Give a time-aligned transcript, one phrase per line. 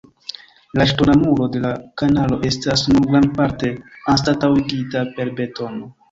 [0.79, 3.69] La ŝtona muro de la kanalo estas nun grandparte
[4.15, 5.91] anstataŭigita per betono.